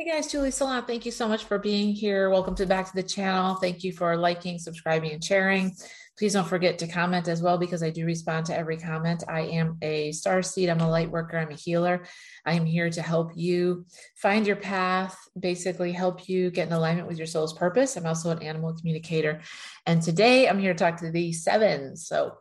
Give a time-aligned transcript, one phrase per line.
[0.00, 0.86] Hey guys, Julie Salon.
[0.86, 2.30] Thank you so much for being here.
[2.30, 3.56] Welcome to back to the channel.
[3.56, 5.76] Thank you for liking, subscribing, and sharing.
[6.16, 9.24] Please don't forget to comment as well because I do respond to every comment.
[9.28, 10.70] I am a star seed.
[10.70, 11.36] I'm a light worker.
[11.36, 12.06] I'm a healer.
[12.46, 13.84] I am here to help you
[14.16, 17.94] find your path, basically help you get in alignment with your soul's purpose.
[17.98, 19.42] I'm also an animal communicator.
[19.84, 22.06] And today I'm here to talk to the sevens.
[22.06, 22.38] So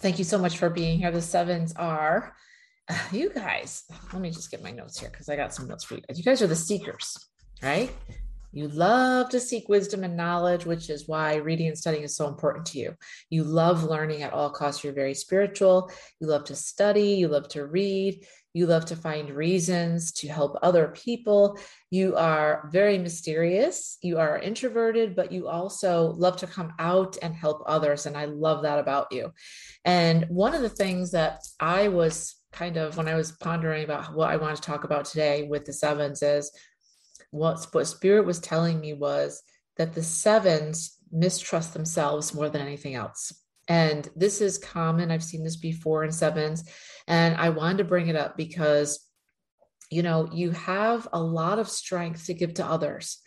[0.00, 1.10] thank you so much for being here.
[1.10, 2.36] The sevens are
[3.12, 5.94] you guys, let me just get my notes here because I got some notes for
[5.94, 6.02] you.
[6.08, 6.18] Guys.
[6.18, 7.28] You guys are the seekers,
[7.62, 7.90] right?
[8.52, 12.28] You love to seek wisdom and knowledge, which is why reading and studying is so
[12.28, 12.94] important to you.
[13.28, 14.84] You love learning at all costs.
[14.84, 15.90] You're very spiritual.
[16.20, 17.14] You love to study.
[17.14, 18.24] You love to read.
[18.52, 21.58] You love to find reasons to help other people.
[21.90, 23.98] You are very mysterious.
[24.02, 28.06] You are introverted, but you also love to come out and help others.
[28.06, 29.32] And I love that about you.
[29.84, 34.14] And one of the things that I was kind of when I was pondering about
[34.14, 36.50] what I want to talk about today with the sevens is
[37.30, 39.42] what, what spirit was telling me was
[39.76, 43.32] that the sevens mistrust themselves more than anything else.
[43.66, 45.10] And this is common.
[45.10, 46.64] I've seen this before in sevens.
[47.08, 49.04] And I wanted to bring it up because,
[49.90, 53.18] you know, you have a lot of strength to give to others.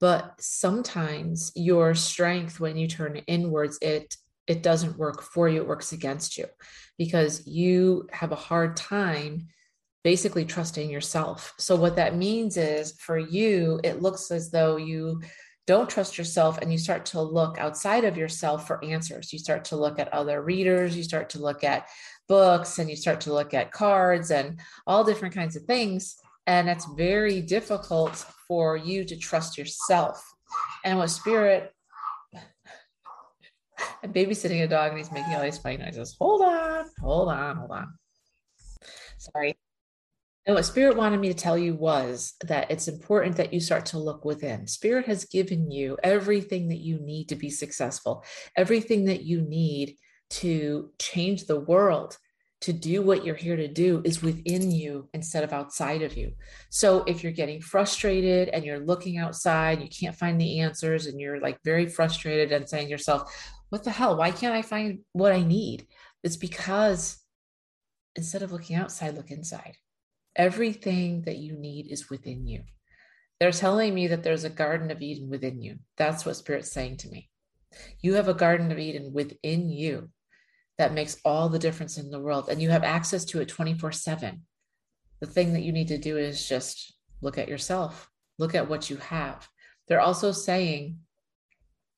[0.00, 5.68] But sometimes your strength, when you turn inwards, it it doesn't work for you, it
[5.68, 6.46] works against you
[6.98, 9.48] because you have a hard time
[10.04, 11.54] basically trusting yourself.
[11.58, 15.20] So, what that means is for you, it looks as though you
[15.66, 19.32] don't trust yourself and you start to look outside of yourself for answers.
[19.32, 21.86] You start to look at other readers, you start to look at
[22.28, 26.16] books, and you start to look at cards and all different kinds of things.
[26.48, 30.22] And it's very difficult for you to trust yourself.
[30.84, 31.72] And what spirit
[34.02, 36.16] I'm babysitting a dog and he's making all these funny noises.
[36.20, 37.94] Hold on, hold on, hold on.
[39.18, 39.56] Sorry.
[40.44, 43.86] And what Spirit wanted me to tell you was that it's important that you start
[43.86, 44.66] to look within.
[44.66, 48.24] Spirit has given you everything that you need to be successful,
[48.56, 49.96] everything that you need
[50.30, 52.18] to change the world,
[52.62, 56.32] to do what you're here to do is within you instead of outside of you.
[56.70, 61.20] So if you're getting frustrated and you're looking outside, you can't find the answers, and
[61.20, 63.34] you're like very frustrated and saying to yourself,
[63.72, 64.18] what the hell?
[64.18, 65.86] Why can't I find what I need?
[66.22, 67.16] It's because
[68.14, 69.78] instead of looking outside, look inside.
[70.36, 72.64] Everything that you need is within you.
[73.40, 75.78] They're telling me that there's a Garden of Eden within you.
[75.96, 77.30] That's what Spirit's saying to me.
[78.02, 80.10] You have a Garden of Eden within you
[80.76, 83.90] that makes all the difference in the world, and you have access to it 24
[83.90, 84.42] 7.
[85.20, 88.90] The thing that you need to do is just look at yourself, look at what
[88.90, 89.48] you have.
[89.88, 90.98] They're also saying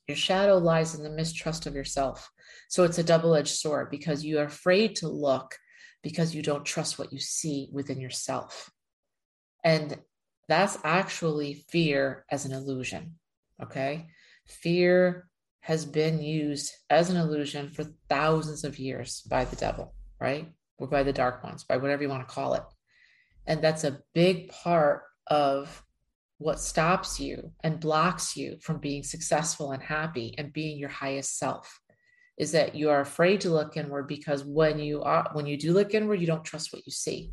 [0.06, 2.30] your shadow lies in the mistrust of yourself.
[2.68, 5.54] So it's a double edged sword because you are afraid to look
[6.02, 8.70] because you don't trust what you see within yourself.
[9.64, 9.98] And
[10.48, 13.14] that's actually fear as an illusion.
[13.62, 14.08] Okay.
[14.46, 15.26] Fear
[15.60, 20.52] has been used as an illusion for thousands of years by the devil, right?
[20.76, 22.62] Or by the dark ones, by whatever you want to call it.
[23.46, 25.82] And that's a big part of
[26.38, 31.38] what stops you and blocks you from being successful and happy and being your highest
[31.38, 31.80] self
[32.36, 35.72] is that you are afraid to look inward because when you are when you do
[35.72, 37.32] look inward you don't trust what you see.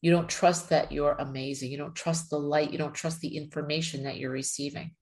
[0.00, 1.72] You don't trust that you're amazing.
[1.72, 2.70] You don't trust the light.
[2.70, 4.92] You don't trust the information that you're receiving.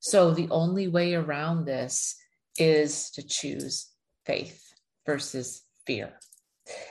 [0.00, 2.16] So the only way around this
[2.58, 3.88] is to choose
[4.26, 4.60] faith
[5.06, 6.14] versus fear.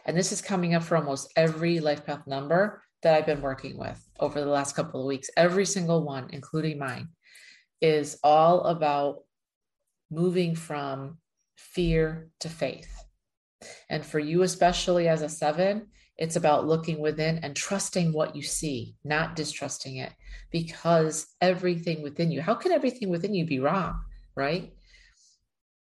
[0.06, 3.78] And this is coming up for almost every life path number that I've been working
[3.78, 7.10] with over the last couple of weeks, every single one, including mine,
[7.82, 9.24] is all about
[10.10, 11.18] moving from
[11.56, 12.92] fear to faith.
[13.90, 18.44] And for you, especially as a seven, it's about looking within and trusting what you
[18.44, 20.12] see, not distrusting it,
[20.52, 24.00] because everything within you, how can everything within you be wrong?
[24.36, 24.74] Right.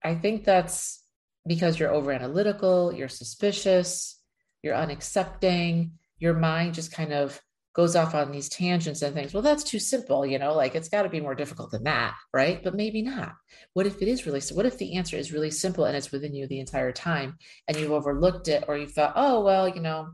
[0.03, 1.03] I think that's
[1.47, 4.21] because you're over analytical, you're suspicious,
[4.63, 7.41] you're unaccepting, your mind just kind of
[7.75, 9.33] goes off on these tangents and things.
[9.33, 12.15] Well, that's too simple, you know, like it's got to be more difficult than that,
[12.35, 12.61] right?
[12.63, 13.35] But maybe not.
[13.75, 14.57] What if it is really so?
[14.57, 17.37] What if the answer is really simple and it's within you the entire time
[17.69, 20.09] and you've overlooked it or you thought, oh, well, you know,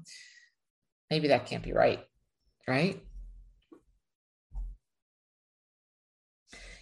[1.10, 2.00] maybe that can't be right,
[2.68, 3.02] right?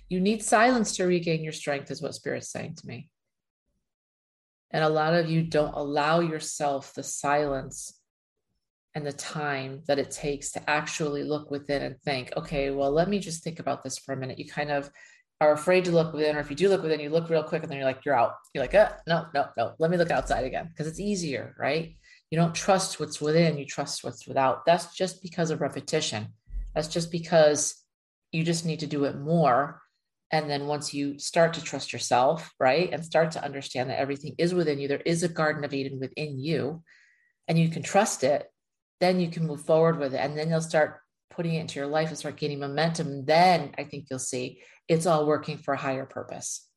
[0.09, 3.09] You need silence to regain your strength, is what Spirit's saying to me.
[4.73, 8.02] And a lot of you don't allow yourself the silence
[8.95, 13.09] and the time that it takes to actually look within and think, okay, well, let
[13.09, 14.39] me just think about this for a minute.
[14.39, 14.91] You kind of
[15.41, 17.63] are afraid to look within, or if you do look within, you look real quick
[17.63, 18.35] and then you're like, you're out.
[18.55, 21.97] You're like, uh, no, no, no, let me look outside again because it's easier, right?
[22.31, 24.65] You don't trust what's within, you trust what's without.
[24.67, 26.29] That's just because of repetition,
[26.75, 27.75] That's just because
[28.31, 29.81] you just need to do it more.
[30.31, 34.35] And then once you start to trust yourself, right, and start to understand that everything
[34.39, 36.83] is within you, there is a Garden of Eden within you,
[37.49, 38.47] and you can trust it,
[39.03, 40.19] then you can move forward with it.
[40.19, 43.25] And then you'll start putting it into your life and start gaining momentum.
[43.25, 46.69] Then I think you'll see it's all working for a higher purpose.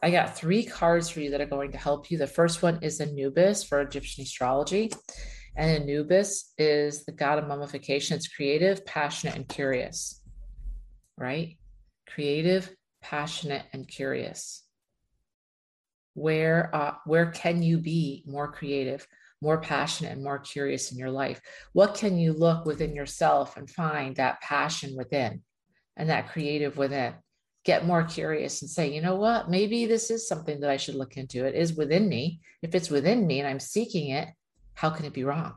[0.00, 2.18] I got three cards for you that are going to help you.
[2.18, 4.92] The first one is Anubis for Egyptian astrology.
[5.56, 8.16] And Anubis is the god of mummification.
[8.16, 10.22] It's creative, passionate, and curious,
[11.16, 11.56] right?
[12.08, 12.72] Creative,
[13.02, 14.62] passionate, and curious.
[16.14, 19.04] Where, uh, where can you be more creative,
[19.40, 21.40] more passionate, and more curious in your life?
[21.72, 25.42] What can you look within yourself and find that passion within
[25.96, 27.14] and that creative within?
[27.68, 30.94] get more curious and say, you know what, maybe this is something that I should
[30.94, 31.44] look into.
[31.44, 32.40] It is within me.
[32.62, 34.28] If it's within me and I'm seeking it,
[34.72, 35.52] how can it be wrong?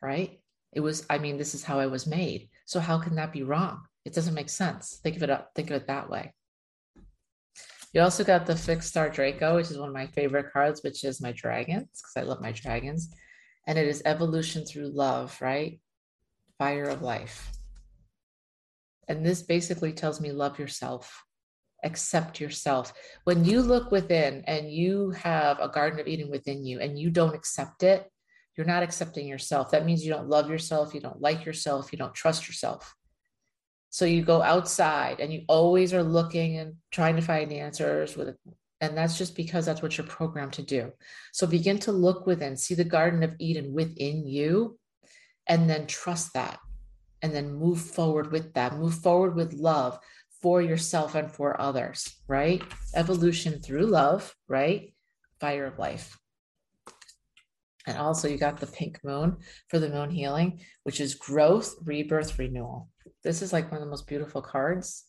[0.00, 0.40] Right?
[0.72, 2.48] It was, I mean, this is how I was made.
[2.64, 3.82] So how can that be wrong?
[4.06, 5.00] It doesn't make sense.
[5.02, 6.32] Think of it up, think of it that way.
[7.92, 11.04] You also got the fixed star Draco, which is one of my favorite cards, which
[11.04, 13.12] is my dragons, because I love my dragons.
[13.66, 15.80] And it is evolution through love, right?
[16.58, 17.50] Fire of life.
[19.08, 21.24] And this basically tells me love yourself
[21.84, 22.92] accept yourself.
[23.24, 27.10] When you look within and you have a Garden of Eden within you and you
[27.10, 28.10] don't accept it,
[28.56, 29.70] you're not accepting yourself.
[29.70, 32.94] That means you don't love yourself, you don't like yourself, you don't trust yourself.
[33.90, 38.36] So you go outside and you always are looking and trying to find answers with
[38.80, 40.90] and that's just because that's what you're programmed to do.
[41.32, 44.78] So begin to look within, see the Garden of Eden within you,
[45.46, 46.58] and then trust that.
[47.22, 48.78] And then move forward with that.
[48.78, 49.98] Move forward with love
[50.40, 52.62] for yourself and for others, right?
[52.94, 54.94] Evolution through love, right?
[55.38, 56.18] Fire of life.
[57.86, 59.38] And also, you got the pink moon
[59.68, 62.88] for the moon healing, which is growth, rebirth, renewal.
[63.22, 65.04] This is like one of the most beautiful cards.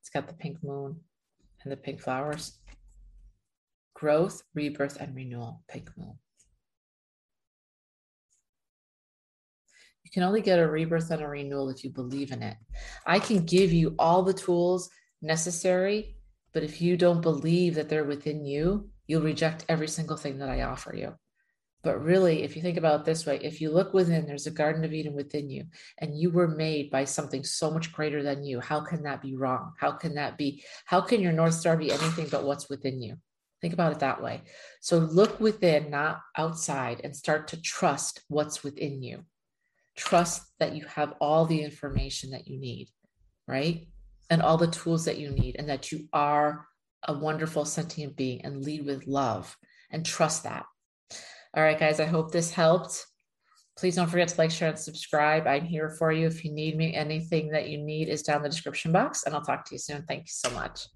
[0.00, 0.96] It's got the pink moon
[1.62, 2.58] and the pink flowers.
[3.94, 6.18] Growth, rebirth, and renewal, pink moon.
[10.04, 12.56] You can only get a rebirth and a renewal if you believe in it.
[13.06, 14.90] I can give you all the tools
[15.22, 16.16] necessary,
[16.52, 20.48] but if you don't believe that they're within you, you'll reject every single thing that
[20.48, 21.14] I offer you.
[21.82, 24.50] But really, if you think about it this way, if you look within, there's a
[24.50, 25.64] Garden of Eden within you,
[25.98, 28.60] and you were made by something so much greater than you.
[28.60, 29.72] How can that be wrong?
[29.78, 30.62] How can that be?
[30.84, 33.16] How can your North Star be anything but what's within you?
[33.62, 34.42] Think about it that way.
[34.80, 39.24] So look within, not outside, and start to trust what's within you
[40.00, 42.88] trust that you have all the information that you need,
[43.46, 43.86] right?
[44.30, 46.66] And all the tools that you need, and that you are
[47.06, 49.56] a wonderful sentient being and lead with love
[49.90, 50.66] and trust that.
[51.56, 53.06] All right, guys, I hope this helped.
[53.76, 55.46] Please don't forget to like, share, and subscribe.
[55.46, 56.26] I'm here for you.
[56.26, 59.34] If you need me, anything that you need is down in the description box, and
[59.34, 60.04] I'll talk to you soon.
[60.06, 60.86] Thank you so much.